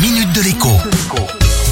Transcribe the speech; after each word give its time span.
minute 0.00 0.32
de 0.32 0.42
l'écho. 0.42 0.68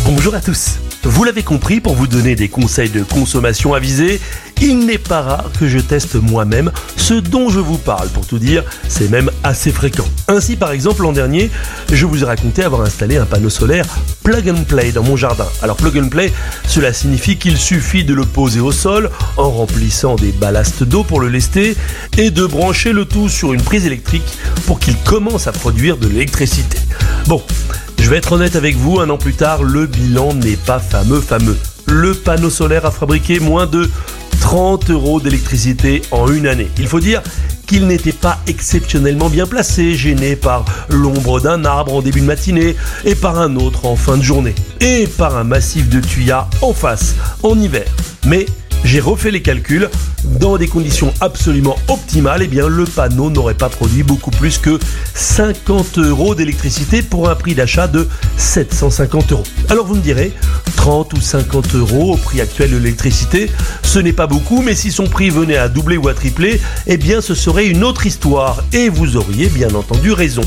Bonjour 0.05 0.35
à 0.35 0.41
tous. 0.41 0.79
Vous 1.05 1.23
l'avez 1.23 1.45
compris, 1.45 1.81
pour 1.81 1.95
vous 1.95 2.09
donner 2.09 2.35
des 2.35 2.49
conseils 2.49 2.91
de 2.91 3.05
consommation 3.05 3.73
avisés, 3.73 4.21
il 4.61 4.81
n'est 4.81 4.99
pas 4.99 5.23
rare 5.23 5.51
que 5.61 5.69
je 5.69 5.79
teste 5.79 6.17
moi-même 6.17 6.73
ce 6.97 7.15
dont 7.15 7.51
je 7.51 7.61
vous 7.61 7.79
parle. 7.79 8.09
Pour 8.09 8.27
tout 8.27 8.41
dire, 8.41 8.65
c'est 8.89 9.09
même 9.11 9.31
assez 9.45 9.71
fréquent. 9.71 10.07
Ainsi, 10.27 10.57
par 10.57 10.73
exemple, 10.73 11.03
l'an 11.03 11.13
dernier, 11.13 11.51
je 11.93 12.05
vous 12.07 12.25
ai 12.25 12.27
raconté 12.27 12.65
avoir 12.65 12.83
installé 12.83 13.17
un 13.17 13.27
panneau 13.27 13.51
solaire 13.51 13.87
plug 14.25 14.49
and 14.49 14.65
play 14.65 14.91
dans 14.91 15.05
mon 15.05 15.15
jardin. 15.15 15.47
Alors, 15.63 15.77
plug 15.77 15.97
and 15.97 16.09
play, 16.09 16.33
cela 16.67 16.93
signifie 16.93 17.37
qu'il 17.37 17.57
suffit 17.57 18.03
de 18.03 18.15
le 18.15 18.25
poser 18.25 18.59
au 18.59 18.73
sol 18.73 19.11
en 19.37 19.51
remplissant 19.51 20.17
des 20.17 20.33
ballasts 20.33 20.83
d'eau 20.83 21.05
pour 21.05 21.21
le 21.21 21.29
lester 21.29 21.77
et 22.19 22.31
de 22.31 22.45
brancher 22.45 22.93
le 22.93 23.05
tout 23.05 23.29
sur 23.29 23.53
une 23.53 23.63
prise 23.63 23.87
électrique 23.87 24.27
pour 24.67 24.81
qu'il 24.81 24.97
commence 24.97 25.47
à 25.47 25.53
produire 25.53 25.97
de 25.97 26.09
l'électricité. 26.09 26.79
Bon, 27.29 27.43
je 28.07 28.11
vais 28.13 28.19
être 28.19 28.31
honnête 28.31 28.55
avec 28.55 28.77
vous, 28.77 29.01
un 29.01 29.11
an 29.11 29.19
plus 29.19 29.35
tard, 29.35 29.65
le 29.65 29.87
bilan 29.87 30.33
n'est 30.33 30.55
pas 30.55 30.79
fameux 30.79 31.21
fameux. 31.21 31.57
Le 31.89 32.15
panneau 32.15 32.51
solaire 32.51 32.87
a 32.87 32.93
fabriqué 32.93 33.41
moins 33.41 33.67
de 33.67 33.91
30 34.41 34.91
euros 34.91 35.21
d'électricité 35.21 36.03
en 36.13 36.31
une 36.31 36.47
année. 36.47 36.69
Il 36.79 36.87
faut 36.87 37.01
dire 37.01 37.21
qu'il 37.67 37.89
n'était 37.89 38.13
pas 38.13 38.39
exceptionnellement 38.47 39.29
bien 39.29 39.49
placé, 39.49 39.97
gêné 39.97 40.37
par 40.37 40.65
l'ombre 40.89 41.41
d'un 41.41 41.65
arbre 41.65 41.95
en 41.95 42.01
début 42.01 42.21
de 42.21 42.27
matinée 42.27 42.77
et 43.05 43.17
par 43.17 43.41
un 43.41 43.57
autre 43.57 43.87
en 43.87 43.97
fin 43.97 44.17
de 44.17 44.23
journée, 44.23 44.55
et 44.81 45.09
par 45.09 45.37
un 45.37 45.43
massif 45.43 45.89
de 45.89 45.99
tuyas 45.99 46.47
en 46.63 46.73
face 46.73 47.17
en 47.43 47.59
hiver. 47.59 47.87
Mais 48.25 48.47
j'ai 48.85 49.01
refait 49.01 49.33
les 49.33 49.43
calculs. 49.43 49.91
Dans 50.27 50.59
des 50.59 50.67
conditions 50.67 51.15
absolument 51.21 51.77
optimales, 51.89 52.43
eh 52.43 52.49
bien, 52.49 52.67
le 52.67 52.85
panneau 52.85 53.31
n'aurait 53.31 53.55
pas 53.55 53.69
produit 53.69 54.03
beaucoup 54.03 54.33
plus 54.33 54.59
que 54.59 54.79
50 55.15 55.99
euros 55.99 56.35
d'électricité 56.35 57.03
pour 57.03 57.31
un 57.31 57.37
prix 57.37 57.55
d'achat 57.55 57.87
de 57.87 58.09
750 58.37 59.33
euros. 59.33 59.45
Alors 59.69 59.87
vous 59.87 59.95
me 59.95 60.01
direz, 60.01 60.33
30 60.77 61.13
ou 61.15 61.21
50 61.21 61.75
euros 61.77 62.15
au 62.15 62.17
prix 62.17 62.41
actuel 62.41 62.73
de 62.73 62.77
l'électricité, 62.77 63.51
ce 63.83 64.01
n'est 64.01 64.13
pas 64.13 64.27
beaucoup, 64.27 64.63
mais 64.63 64.75
si 64.75 64.91
son 64.91 65.07
prix 65.07 65.31
venait 65.31 65.57
à 65.57 65.69
doubler 65.69 65.97
ou 65.97 66.09
à 66.09 66.15
tripler, 66.15 66.61
eh 66.89 66.97
bien, 66.97 67.21
ce 67.21 67.35
serait 67.35 67.69
une 67.69 67.85
autre 67.85 68.05
histoire. 68.05 68.65
Et 68.73 68.89
vous 68.89 69.17
auriez 69.17 69.47
bien 69.47 69.75
entendu 69.75 70.13
raison. 70.13 70.43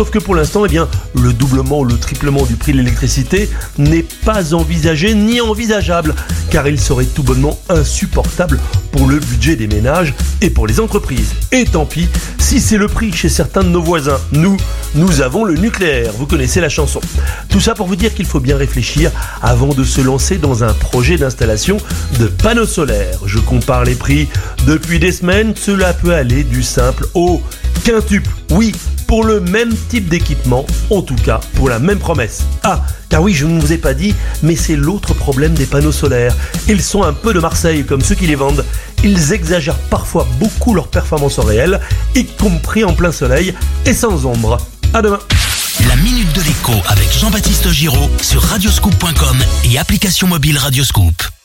Sauf 0.00 0.10
que 0.10 0.18
pour 0.18 0.34
l'instant, 0.34 0.64
eh 0.64 0.78
le 1.20 1.32
doublement 1.34 1.80
ou 1.80 1.84
le 1.84 1.98
triplement 1.98 2.46
du 2.46 2.56
prix 2.56 2.72
de 2.72 2.78
l'électricité 2.78 3.50
n'est 3.76 4.06
pas 4.24 4.54
envisagé 4.54 5.12
ni 5.12 5.42
envisageable, 5.42 6.14
car 6.50 6.66
il 6.68 6.80
serait 6.80 7.04
tout 7.04 7.22
bonnement 7.22 7.60
insupportable 7.68 8.58
pour 8.92 9.06
le 9.06 9.18
budget 9.18 9.56
des 9.56 9.66
ménages 9.66 10.14
et 10.40 10.48
pour 10.48 10.66
les 10.66 10.80
entreprises. 10.80 11.34
Et 11.52 11.66
tant 11.66 11.84
pis 11.84 12.08
si 12.38 12.60
c'est 12.60 12.78
le 12.78 12.88
prix 12.88 13.12
chez 13.12 13.28
certains 13.28 13.62
de 13.62 13.68
nos 13.68 13.82
voisins. 13.82 14.18
Nous, 14.32 14.56
nous 14.94 15.20
avons 15.20 15.44
le 15.44 15.54
nucléaire, 15.54 16.12
vous 16.16 16.26
connaissez 16.26 16.62
la 16.62 16.70
chanson. 16.70 17.02
Tout 17.50 17.60
ça 17.60 17.74
pour 17.74 17.86
vous 17.86 17.94
dire 17.94 18.14
qu'il 18.14 18.24
faut 18.24 18.40
bien 18.40 18.56
réfléchir 18.56 19.10
avant 19.42 19.74
de 19.74 19.84
se 19.84 20.00
lancer 20.00 20.38
dans 20.38 20.64
un 20.64 20.72
projet 20.72 21.18
d'installation 21.18 21.76
de 22.18 22.26
panneaux 22.26 22.64
solaires. 22.64 23.18
Je 23.26 23.38
compare 23.38 23.84
les 23.84 23.96
prix 23.96 24.28
depuis 24.66 24.98
des 24.98 25.12
semaines, 25.12 25.52
cela 25.54 25.92
peut 25.92 26.14
aller 26.14 26.42
du 26.42 26.62
simple 26.62 27.06
au 27.12 27.42
quintuple. 27.80 28.30
Oui, 28.50 28.74
pour 29.06 29.24
le 29.24 29.40
même 29.40 29.74
type 29.88 30.08
d'équipement, 30.08 30.66
en 30.90 31.02
tout 31.02 31.16
cas 31.16 31.40
pour 31.54 31.68
la 31.68 31.78
même 31.78 31.98
promesse. 31.98 32.42
Ah, 32.62 32.82
car 33.08 33.22
oui, 33.22 33.34
je 33.34 33.46
ne 33.46 33.60
vous 33.60 33.72
ai 33.72 33.78
pas 33.78 33.94
dit, 33.94 34.14
mais 34.42 34.56
c'est 34.56 34.76
l'autre 34.76 35.14
problème 35.14 35.54
des 35.54 35.66
panneaux 35.66 35.92
solaires. 35.92 36.34
Ils 36.68 36.82
sont 36.82 37.02
un 37.02 37.12
peu 37.12 37.32
de 37.32 37.40
Marseille 37.40 37.84
comme 37.84 38.02
ceux 38.02 38.14
qui 38.14 38.26
les 38.26 38.36
vendent. 38.36 38.64
Ils 39.02 39.32
exagèrent 39.32 39.78
parfois 39.78 40.26
beaucoup 40.38 40.74
leur 40.74 40.88
performance 40.88 41.38
en 41.38 41.42
réel, 41.42 41.80
y 42.14 42.24
compris 42.24 42.84
en 42.84 42.92
plein 42.92 43.12
soleil 43.12 43.54
et 43.86 43.94
sans 43.94 44.26
ombre. 44.26 44.58
À 44.94 45.02
demain. 45.02 45.20
La 45.88 45.96
minute 45.96 46.32
de 46.34 46.42
l'écho 46.42 46.72
avec 46.88 47.10
Jean-Baptiste 47.12 47.70
Giraud 47.70 48.10
sur 48.20 48.42
radioscoop.com 48.42 49.38
et 49.64 49.78
application 49.78 50.26
mobile 50.26 50.58
Radioscoop. 50.58 51.39